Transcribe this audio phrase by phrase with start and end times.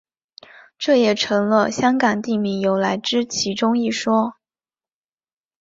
[0.79, 4.33] 这也成了香港地名由来之其中一说。